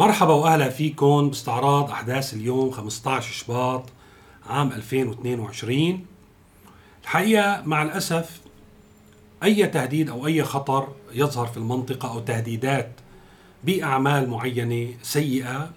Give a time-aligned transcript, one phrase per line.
[0.00, 3.84] مرحبا وأهلا فيكم باستعراض أحداث اليوم 15 شباط
[4.46, 6.06] عام 2022
[7.02, 8.40] الحقيقة مع الأسف
[9.42, 12.90] أي تهديد أو أي خطر يظهر في المنطقة أو تهديدات
[13.64, 15.70] بأعمال معينة سيئة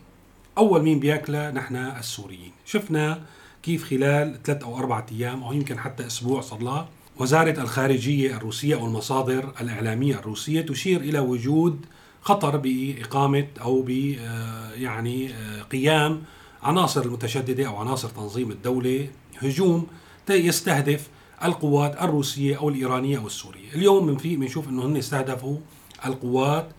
[0.58, 2.51] أول مين بياكلها؟ نحن السوريين.
[2.65, 3.21] شفنا
[3.63, 8.76] كيف خلال ثلاث أو اربعة أيام أو يمكن حتى أسبوع صار لها وزارة الخارجية الروسية
[8.76, 11.85] أو المصادر الإعلامية الروسية تشير إلى وجود
[12.24, 16.23] خطر بإقامة أو ب آه، يعني آه، قيام
[16.63, 19.07] عناصر المتشددة أو عناصر تنظيم الدولة
[19.39, 19.88] هجوم
[20.29, 21.07] يستهدف
[21.43, 25.57] القوات الروسية أو الإيرانية أو السورية، اليوم بنشوف إنه هن استهدفوا
[26.05, 26.70] القوات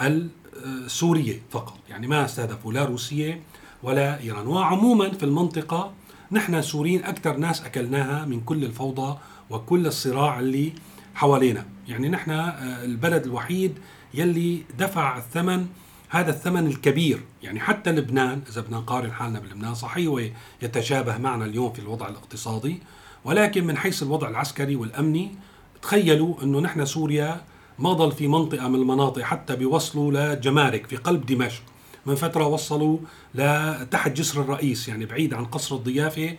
[0.00, 3.40] السورية فقط، يعني ما استهدفوا لا روسية
[3.82, 5.92] ولا إيران، وعموما في المنطقة
[6.32, 9.18] نحن سوريين أكثر ناس أكلناها من كل الفوضى
[9.50, 10.72] وكل الصراع اللي
[11.14, 13.78] حوالينا، يعني نحن آه، البلد الوحيد
[14.14, 15.66] يلي دفع الثمن
[16.08, 17.20] هذا الثمن الكبير.
[17.42, 20.30] يعني حتى لبنان إذا بدنا نقارن حالنا بلبنان صحيح
[20.62, 22.82] يتشابه معنا اليوم في الوضع الاقتصادي
[23.24, 25.34] ولكن من حيث الوضع العسكري والأمني
[25.82, 27.44] تخيلوا أنه نحن سوريا
[27.78, 31.62] ما ضل في منطقة من المناطق حتى بيوصلوا لجمارك في قلب دمشق.
[32.06, 32.98] من فترة وصلوا
[33.34, 36.36] لتحت جسر الرئيس يعني بعيد عن قصر الضيافة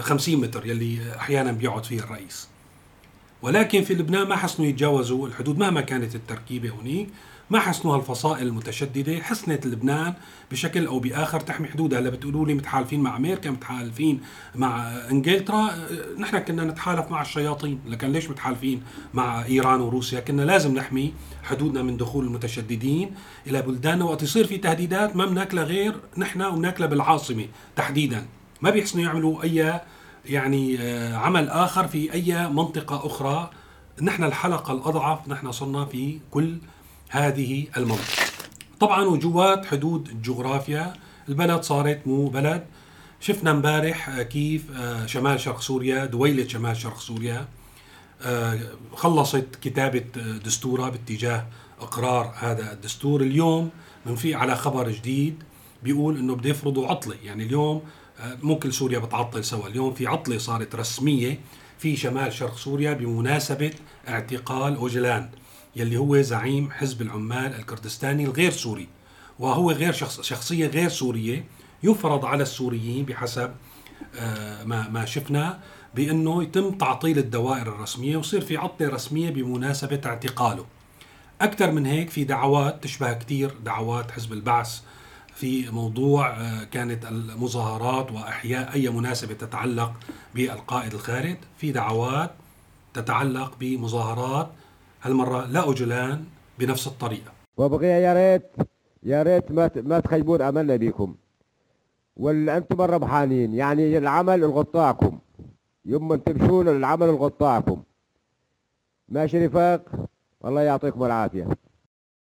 [0.00, 2.48] 50 آه، متر يلي أحيانا بيقعد فيه الرئيس.
[3.44, 7.06] ولكن في لبنان ما حسنوا يتجاوزوا الحدود مهما كانت التركيبة هناك
[7.50, 9.22] ما حسنوا هالفصائل المتشددة.
[9.22, 10.14] حسنت لبنان
[10.50, 11.98] بشكل أو بآخر تحمي حدودها.
[11.98, 14.20] هلا بتقولوا لي متحالفين مع أمريكا متحالفين
[14.54, 15.70] مع إنجلترا.
[16.18, 17.80] نحن كنا نتحالف مع الشياطين.
[17.86, 18.82] لكن ليش متحالفين
[19.14, 23.10] مع إيران وروسيا؟ كنا لازم نحمي حدودنا من دخول المتشددين
[23.46, 28.26] إلى بلداننا وقت يصير في تهديدات ما بناكلها غير نحن وبناكلها بالعاصمة تحديدا.
[28.62, 29.80] ما بيحسنوا يعملوا أي
[30.26, 33.50] يعني آه، عمل آخر في أي منطقة أخرى.
[34.02, 36.58] نحن الحلقة الأضعف نحن صرنا في كل
[37.08, 38.24] هذه المنطقة.
[38.80, 40.92] طبعا وجوات حدود الجغرافيا
[41.28, 42.64] البلد صارت مو بلد.
[43.20, 47.48] شفنا امبارح كيف آه، شمال شرق سوريا دويلة شمال شرق سوريا
[48.22, 48.58] آه،
[48.94, 50.04] خلصت كتابة
[50.44, 51.46] دستورها باتجاه
[51.80, 53.20] إقرار هذا الدستور.
[53.20, 53.70] اليوم
[54.06, 55.42] بنفيق على خبر جديد
[55.82, 57.16] بيقول إنه بده يفرضوا عطلة.
[57.24, 57.82] يعني اليوم
[58.42, 61.40] مو كل سوريا بتعطل سوا اليوم في عطلة صارت رسمية
[61.78, 63.70] في شمال شرق سوريا بمناسبة
[64.08, 65.30] اعتقال أوجلان
[65.76, 68.88] يلي هو زعيم حزب العمال الكردستاني الغير سوري
[69.38, 71.44] وهو غير شخص شخصية غير سورية
[71.82, 73.50] يفرض على السوريين بحسب
[74.18, 75.60] آه، ما ما شفنا
[75.94, 80.66] بأنه يتم تعطيل الدوائر الرسمية ويصير في عطلة رسمية بمناسبة اعتقاله.
[81.40, 84.80] أكثر من هيك في دعوات تشبه كثير دعوات حزب البعث
[85.34, 89.92] في موضوع آه، كانت المظاهرات وأحياء أي مناسبة تتعلق
[90.34, 92.30] بالقائد الخالد، في دعوات
[92.94, 94.48] تتعلق بمظاهرات
[95.02, 96.24] هالمرة لا أجلان
[96.58, 97.32] بنفس الطريقة.
[97.56, 98.50] وبقي يا ريت
[99.02, 101.14] يا ريت ما ما تخيبون أملنا بكم.
[102.16, 105.18] ولا أنتم الربحانين يعني العمل الغطاكم.
[105.84, 107.82] يوم ما تمشون العمل الغطاكم.
[109.08, 109.82] ماشي رفاق؟
[110.44, 111.48] الله يعطيكم العافية.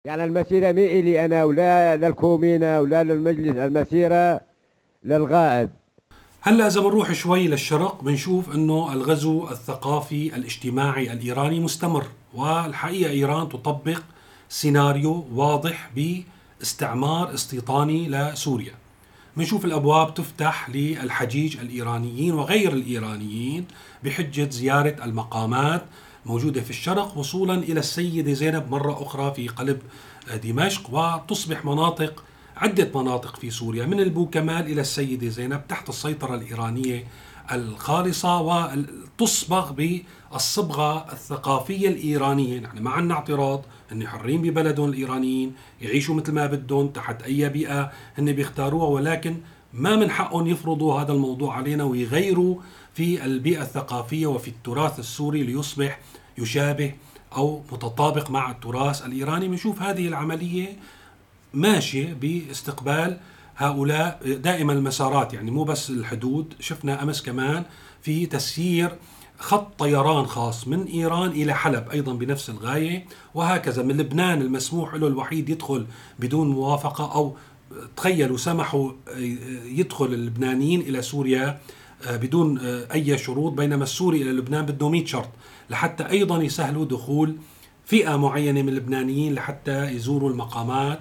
[0.05, 4.41] يعني المسيرة مي الي أنا ولا للكومينه ولا للمجلس المسيرة
[5.03, 5.69] للغائب
[6.41, 14.01] هلا إذا بنروح شوي للشرق بنشوف إنه الغزو الثقافي الاجتماعي الإيراني مستمر والحقيقة إيران تطبق
[14.49, 18.73] سيناريو واضح باستعمار استيطاني لسوريا.
[19.37, 23.65] بنشوف الأبواب تفتح للحجيج الإيرانيين وغير الإيرانيين
[24.03, 25.83] بحجة زيارة المقامات
[26.25, 29.81] موجودة في الشرق وصولا إلى السيده زينب مرة أخرى في قلب
[30.43, 32.23] دمشق وتصبح مناطق
[32.57, 37.07] عدة مناطق في سوريا من البوكمال إلى السيدة زينب تحت السيطرة الإيرانية
[37.51, 42.59] الخالصة وتصبغ بالصبغة الثقافية الإيرانية.
[42.59, 47.91] نحن ما عندنا اعتراض هن حرين ببلدهم الإيرانيين يعيشوا مثل ما بدهم تحت أي بيئة
[48.17, 49.37] هن بيختاروها ولكن
[49.73, 52.55] ما من حقهم يفرضوا هذا الموضوع علينا ويغيروا
[52.93, 55.99] في البيئة الثقافية وفي التراث السوري ليصبح
[56.37, 56.93] يشابه
[57.35, 59.47] أو متطابق مع التراث الإيراني.
[59.47, 60.77] بنشوف هذه العملية
[61.53, 63.17] ماشية باستقبال
[63.57, 66.53] هؤلاء دائما المسارات يعني مو بس الحدود.
[66.59, 67.63] شفنا أمس كمان
[68.01, 68.95] في تسيير
[69.39, 73.05] خط طيران خاص من إيران إلى حلب أيضا بنفس الغاية.
[73.33, 75.85] وهكذا من لبنان المسموح له الوحيد يدخل
[76.19, 77.35] بدون موافقة أو
[77.97, 78.91] تخيلوا سمحوا
[79.65, 81.59] يدخل اللبنانيين إلى سوريا
[82.11, 85.29] بدون آه، أي شروط بينما السوري إلى لبنان بده 100 شرط
[85.69, 87.35] لحتى أيضا يسهلوا دخول
[87.85, 90.99] فئة معينة من اللبنانيين لحتى يزوروا المقامات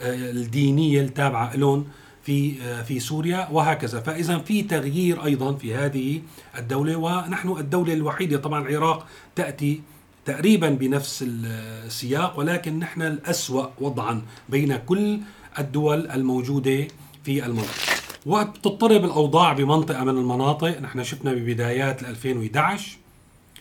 [0.00, 1.84] الدينية التابعة لهم
[2.22, 2.54] في
[2.84, 4.00] في سوريا وهكذا.
[4.00, 6.20] فاذا في تغيير أيضا في هذه
[6.58, 9.80] الدولة ونحن الدولة الوحيدة طبعا العراق تأتي
[10.24, 15.20] تقريبا بنفس السياق ولكن نحن الأسوأ وضعا بين كل
[15.58, 16.86] الدول الموجودة
[17.24, 17.93] في المنطقة.
[18.26, 20.80] وقت تضطرب الأوضاع بمنطقة من المناطق.
[20.80, 22.96] نحن شفنا ببدايات 2011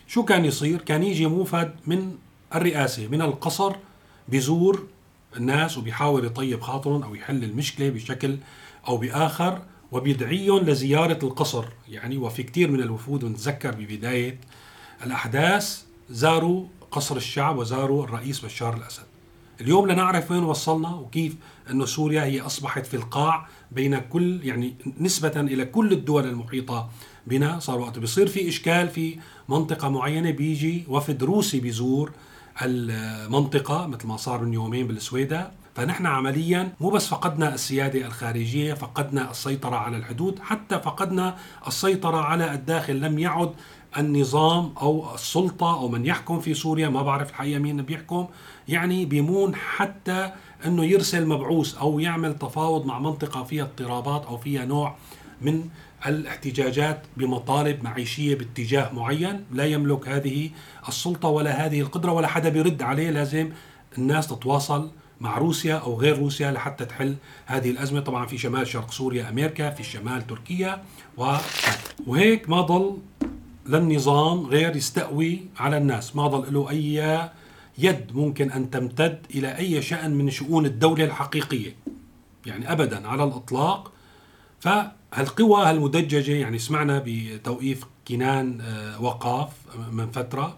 [0.07, 2.15] شو كان يصير؟ كان يجي موفد من
[2.55, 3.75] الرئاسة من القصر
[4.29, 4.87] بزور
[5.37, 8.37] الناس وبيحاول يطيب خاطرهم أو يحل المشكلة بشكل
[8.87, 9.61] أو بآخر
[9.91, 11.65] وبيدعيهم لزيارة القصر.
[11.89, 14.39] يعني وفي كثير من الوفود ونتذكر ببداية
[15.03, 19.03] الأحداث زاروا قصر الشعب وزاروا الرئيس بشار الأسد.
[19.61, 21.35] اليوم لنعرف وين وصلنا وكيف
[21.71, 26.89] أن سوريا هي أصبحت في القاع بين كل يعني نسبة إلى كل الدول المحيطة
[27.27, 27.59] بنا.
[27.59, 29.19] صار وقت بيصير في إشكال في
[29.49, 32.11] منطقة معينة بيجي وفد روسي بيزور
[32.61, 35.51] المنطقة مثل ما صار من يومين بالسويدة.
[35.75, 41.35] فنحن عمليا مو بس فقدنا السيادة الخارجية فقدنا السيطرة على الحدود حتى فقدنا
[41.67, 43.01] السيطرة على الداخل.
[43.01, 43.53] لم يعد
[43.97, 48.27] النظام أو السلطة أو من يحكم في سوريا ما بعرف الحقيقة مين بيحكم.
[48.67, 50.31] يعني بيمون حتى
[50.65, 54.95] إنه يرسل مبعوث أو يعمل تفاوض مع منطقة فيها اضطرابات أو فيها نوع
[55.41, 55.69] من
[56.07, 59.45] الاحتجاجات بمطالب معيشية باتجاه معين.
[59.51, 60.49] لا يملك هذه
[60.87, 63.09] السلطة ولا هذه القدرة ولا حدا بيرد عليه.
[63.09, 63.49] لازم
[63.97, 64.91] الناس تتواصل
[65.21, 67.99] مع روسيا أو غير روسيا لحتى تحل هذه الأزمة.
[67.99, 70.83] طبعا في شمال شرق سوريا أمريكا في الشمال تركيا
[72.07, 72.97] وهيك ما ضل
[73.65, 76.15] للنظام غير يستقوي على الناس.
[76.15, 77.29] ما ضل له أي
[77.77, 81.75] يد ممكن أن تمتد إلى أي شأن من شؤون الدولة الحقيقية.
[82.45, 83.91] يعني ابدا على الإطلاق.
[84.59, 89.49] فالقوى المدججه يعني سمعنا بتوقيف كنان آه، وقاف
[89.91, 90.57] من فترة.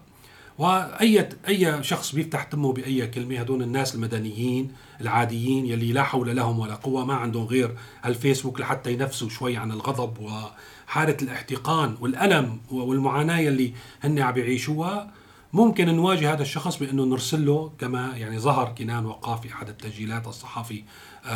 [0.58, 6.58] وأي أي شخص بيفتح تمه بأي كلمة هدول الناس المدنيين العاديين يلي لا حول لهم
[6.58, 13.38] ولا قوة ما عندهم غير الفيسبوك لحتى ينفسوا شوي عن الغضب وحالة الاحتقان والألم والمعاناة
[13.38, 13.72] يلي
[14.04, 15.10] هن عم يعيشوها.
[15.52, 20.26] ممكن نواجه هذا الشخص بأنه نرسل له كما يعني ظهر كنان وقاف في أحد التسجيلات
[20.26, 20.82] الصحفي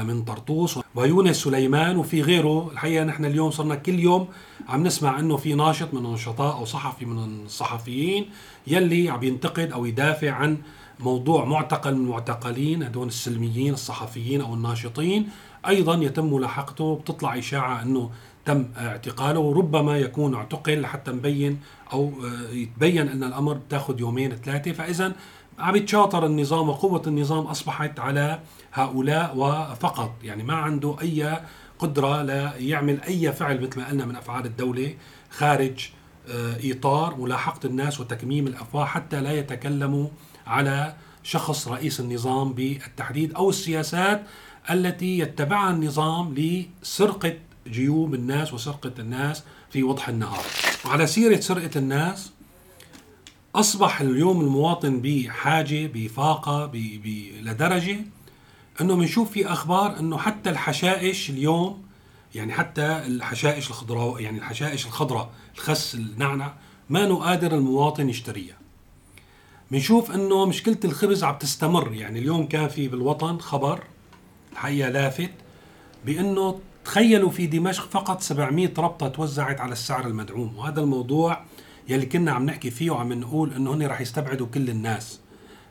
[0.03, 0.79] من طرطوس.
[0.95, 2.71] ويونس سليمان وفي غيره.
[2.73, 4.29] الحقيقة نحن اليوم صرنا كل يوم
[4.69, 8.27] عم نسمع إنه في ناشط من النشطاء أو صحفي من الصحفيين
[8.67, 10.59] يلي عم ينتقد أو يدافع عن
[11.01, 15.29] موضوع معتقل من المعتقلين هدول السلميين الصحفيين أو الناشطين.
[15.69, 18.11] أيضا يتم ملاحقته بتطلع إشاعة إنه
[18.45, 19.41] تم اعتقاله.
[19.41, 21.61] وربما يكون اعتقل حتى نبين
[21.93, 24.73] أو آه، يتبين أن الأمر بتاخذ يومين ثلاثة.
[24.73, 25.13] فاذا
[25.61, 28.41] عم يتشاطر النظام وقوة النظام أصبحت على
[28.73, 30.12] هؤلاء وفقط.
[30.23, 31.41] يعني ما عنده أي
[31.79, 34.95] قدرة ليعمل أي فعل مثل ما قلنا من أفعال الدولة
[35.31, 35.89] خارج
[36.29, 40.09] آه، إطار ملاحقة الناس وتكميم الأفواه حتى لا يتكلموا
[40.47, 44.23] على شخص رئيس النظام بالتحديد أو السياسات
[44.71, 47.35] التي يتبعها النظام لسرقة
[47.67, 50.45] جيوب الناس وسرقة الناس في وضح النهار.
[50.85, 52.33] وعلى سيرة سرقة الناس
[53.55, 56.73] أصبح اليوم المواطن بحاجة بفاقة ب...
[56.76, 57.06] ب...
[57.43, 57.99] لدرجة
[58.81, 61.82] أنه بنشوف في أخبار أنه حتى الحشائش اليوم
[62.35, 66.55] يعني حتى الحشائش الخضراء يعني الحشائش الخضراء الخس النعنع
[66.91, 68.56] ما قادر المواطن يشتريها.
[69.70, 73.85] بنشوف إنه مشكلة الخبز عم تستمر يعني اليوم كان في بالوطن خبر
[74.52, 75.31] الحقيقة لافت
[76.06, 81.44] بإنه تخيلوا في دمشق فقط 700 ربطة توزعت على السعر المدعوم وهذا الموضوع
[81.88, 85.21] يلي كنا عم نحكي فيه وعم نقول إنه هن رح يستبعدوا كل الناس.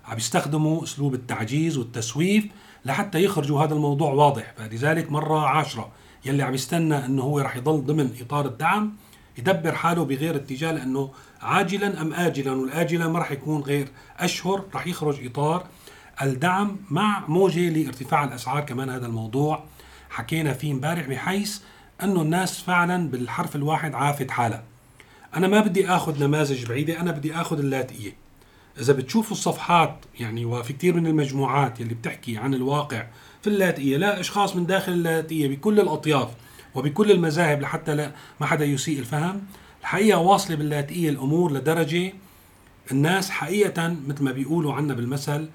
[0.06, 2.46] عم يستخدموا أسلوب التعجيز والتسويف
[2.86, 4.54] لحتى يخرجوا هذا الموضوع واضح.
[4.58, 5.92] فلذلك مرة عاشرة
[6.26, 8.94] يلي عم يستنى إنه هو رح يضل ضمن إطار الدعم
[9.38, 13.88] يدبر حاله بغير اتجاه لأنه عاجلا أم اجلا والاجلا ما رح يكون غير
[14.20, 15.68] أشهر رح يخرج إطار
[16.22, 19.64] الدعم مع موجة لارتفاع الأسعار كمان هذا الموضوع.
[20.10, 21.60] حكينا فيه امبارح بحيث
[22.04, 24.64] إنه الناس فعلا بالحرف الواحد عافت حالها.
[25.36, 28.16] أنا ما بدي آخذ نماذج بعيدة أنا بدي آخذ اللاتئيه
[28.80, 33.08] إذا بتشوفوا الصفحات يعني وفي كثير من المجموعات اللي بتحكي عن الواقع
[33.42, 36.30] في اللاتئيه لا أشخاص من داخل اللاتئيه بكل الأطياف
[36.76, 39.42] وبكل المذاهب لحتى لا ما حدا يسيء الفهم
[39.82, 42.14] الحقيقة واصلة باللاتئيه الأمور لدرجة
[42.92, 45.50] الناس حقيقة مثل ما بيقولوا عنا بالمثل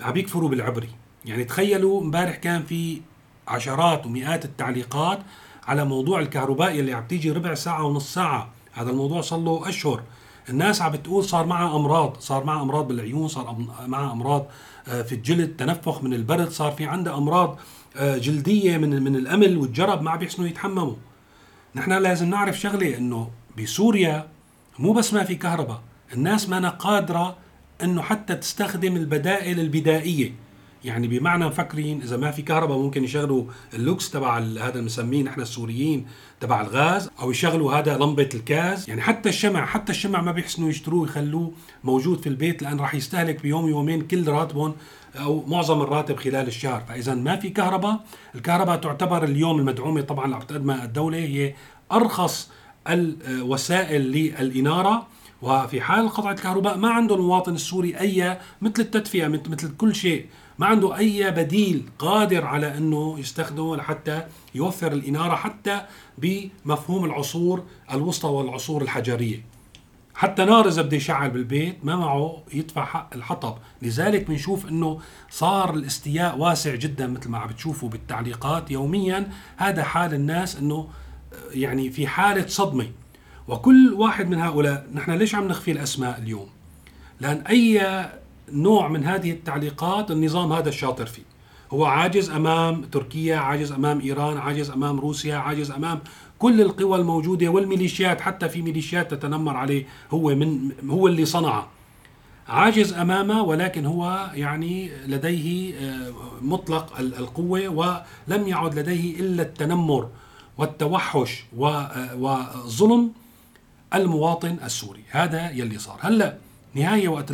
[0.00, 0.88] عم يكفروا بالعبري.
[1.24, 3.00] يعني تخيلوا امبارح كان في
[3.48, 5.18] عشرات ومئات التعليقات
[5.66, 8.53] على موضوع الكهربائي اللي عم تيجي ربع ساعة ونص ساعة.
[8.74, 10.02] هذا الموضوع صار له أشهر.
[10.48, 14.46] الناس عم بتقول صار معها أمراض صار معها أمراض بالعيون صار معها أمراض
[14.88, 17.58] آه، في الجلد تنفخ من البرد صار في عندها أمراض
[17.96, 20.94] آه، جلدية من من الأمل والجرب ما عم بيحسنوا يتحمموا.
[21.74, 24.26] نحن لازم نعرف شغلة إنه بسوريا
[24.78, 25.80] مو بس ما في كهرباء
[26.12, 27.36] الناس ما قادرة
[27.82, 30.32] إنه حتى تستخدم البدائل البدائية.
[30.84, 36.06] يعني بمعنى مفكرين إذا ما في كهرباء ممكن يشغلوا اللوكس تبع هذا المسميه نحن السوريين
[36.40, 38.88] تبع الغاز أو يشغلوا هذا لمبة الكاز.
[38.88, 41.52] يعني حتى الشمع حتى الشمع ما بيحسنوا يشتروه يخلوه
[41.84, 44.74] موجود في البيت لأن راح يستهلك بيوم يومين كل راتبهم
[45.16, 46.80] أو معظم الراتب خلال الشهر.
[46.88, 51.54] فإذا ما في كهرباء الكهرباء تعتبر اليوم المدعومة طبعا عم تقدمها الدولة هي
[51.92, 52.50] أرخص
[52.88, 55.06] الوسائل للإنارة.
[55.42, 60.26] وفي حال قطع الكهرباء ما عنده المواطن السوري أي مثل التدفئة مثل كل شيء.
[60.58, 64.22] ما عنده أي بديل قادر على أنه يستخدمه لحتى
[64.54, 65.80] يوفر الإنارة حتى
[66.18, 69.44] بمفهوم العصور الوسطى والعصور الحجرية.
[70.14, 73.58] حتى نار إذا بده يشعل بالبيت ما معه يدفع حق الحطب.
[73.82, 78.70] لذلك بنشوف إنه صار الاستياء واسع جدا مثل ما عم بتشوفوا بالتعليقات.
[78.70, 80.88] يوميا هذا حال الناس إنه
[81.50, 82.86] يعني في حالة صدمة.
[83.48, 86.48] وكل واحد من هؤلاء نحن ليش عم نخفي الأسماء اليوم؟
[87.20, 87.80] لأن أي
[88.52, 91.22] نوع من هذه التعليقات النظام هذا الشاطر فيه.
[91.72, 96.00] هو عاجز أمام تركيا عاجز أمام إيران عاجز أمام روسيا عاجز أمام
[96.38, 101.68] كل القوى الموجودة والميليشيات حتى في ميليشيات تتنمر عليه هو من هو اللي صنعه.
[102.48, 110.08] عاجز أمامه ولكن هو يعني لديه آه، مطلق القوة ولم يعد لديه إلا التنمر
[110.58, 113.12] والتوحش آه، وظلم
[113.94, 115.04] المواطن السوري.
[115.10, 115.98] هذا يلي صار.
[116.00, 116.36] هلأ
[116.74, 117.32] نهاية وقت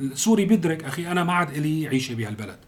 [0.00, 2.58] السوري بيدرك أخي أنا ما عاد لي عيشة بهالبلد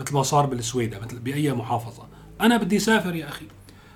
[0.00, 2.06] مثل ما صار بالسويدة مثل بأي محافظة.
[2.40, 3.46] أنا بدي اسافر يا أخي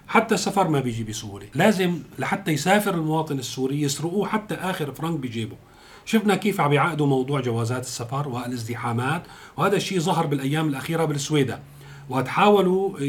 [0.09, 1.47] حتى السفر ما بيجي بسهولة.
[1.55, 5.57] لازم لحتى يسافر المواطن السوري يسرقوه حتى آخر فرنك بجيبه.
[6.05, 9.23] شفنا كيف عم يعقدوا موضوع جوازات السفر والازدحامات
[9.57, 11.61] وهذا الشيء ظهر بالأيام الأخيرة بالسويدة.
[12.09, 13.01] وتحاولوا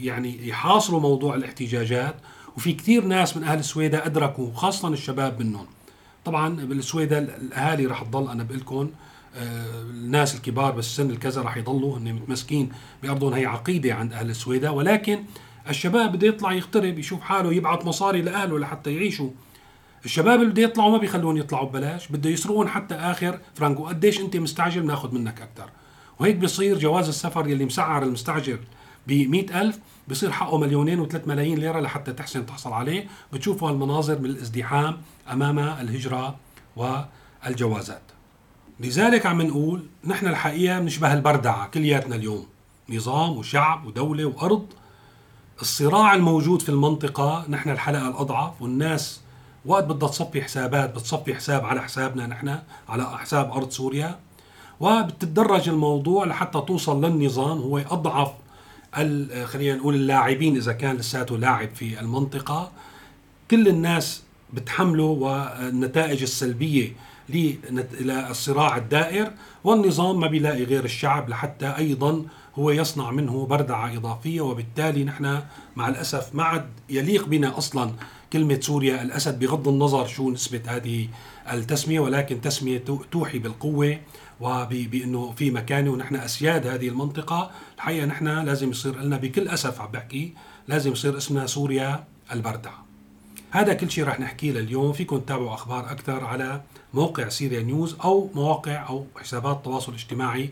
[0.00, 2.14] يعني يحاصروا موضوع الاحتجاجات
[2.56, 5.66] وفي كثير ناس من أهل السويدة أدركوا خاصة الشباب منهم.
[6.24, 8.90] طبعا بالسويدة الأهالي رح تضل أنا بقول لكم
[9.36, 13.32] الناس الكبار بالسن الكذا رح يضلوا هن متمسكين بأرضهم.
[13.32, 15.24] هي عقيدة عند أهل السويدة ولكن
[15.68, 19.30] الشباب بده يطلع يغترب يشوف حاله يبعث مصاري لأهله لحتى يعيشوا.
[20.04, 24.36] الشباب اللي بده يطلعوا ما بيخلون يطلعوا ببلاش بده يسرقون حتى آخر فرنك وقديش أنت
[24.36, 25.70] مستعجل ناخذ منك أكثر
[26.18, 28.58] وهيك بيصير جواز السفر يلي مسعر المستعجل
[29.06, 29.78] ب ألف
[30.08, 33.06] بصير حقه مليونين و3 ملايين ليرة لحتى تحسن تحصل عليه.
[33.32, 35.02] بتشوفوا هالمناظر من الازدحام
[35.32, 36.36] أمام الهجرة
[36.76, 38.02] والجوازات.
[38.80, 42.46] لذلك عم نقول نحن الحقيقة بنشبه البردعة كلياتنا اليوم.
[42.88, 44.66] نظام وشعب ودولة وأرض.
[45.60, 49.20] الصراع الموجود في المنطقة نحن الحلقة الأضعف والناس
[49.64, 54.18] وقت بدها تصفي حسابات بتصفي حساب على حسابنا نحن على حساب أرض سوريا.
[54.80, 58.32] وبتتدرج الموضوع لحتى توصل للنظام هو أضعف
[59.44, 62.72] خلينا نقول اللاعبين إذا كان لساته لاعب في المنطقة.
[63.50, 66.92] كل الناس بتحملوا والنتائج السلبية
[67.28, 69.32] للصراع الدائر
[69.64, 72.24] والنظام ما بيلاقي غير الشعب لحتى أيضا
[72.58, 75.42] هو يصنع منه بردعة إضافية وبالتالي نحن
[75.76, 77.92] مع الأسف ما عاد يليق بنا أصلا
[78.32, 81.08] كلمة سوريا الأسد بغض النظر شو نسبة هذه
[81.52, 83.98] التسمية ولكن تسمية توحي بالقوة
[84.40, 87.50] وبانه في مكانه ونحن أسياد هذه المنطقة.
[87.76, 90.34] الحقيقة نحن لازم يصير لنا بكل أسف عم بحكي
[90.68, 92.85] لازم يصير اسمنا سوريا البردع
[93.56, 94.92] هذا كل شيء رح نحكيه لليوم.
[94.92, 96.60] فيكم تتابعوا أخبار أكثر على
[96.94, 100.50] موقع سيريا نيوز أو مواقع أو حسابات التواصل الاجتماعي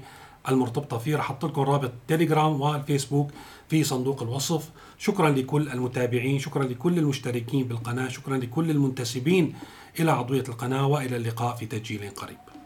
[0.49, 1.17] المرتبطة فيه.
[1.17, 3.31] رح أحط لكم رابط التليجرام والفيسبوك
[3.69, 4.71] في صندوق الوصف.
[4.99, 9.55] شكرا لكل المتابعين شكرا لكل المشتركين بالقناة شكرا لكل المنتسبين
[10.01, 12.54] إلى عضوية القناة وإلى اللقاء في تسجيل قريب.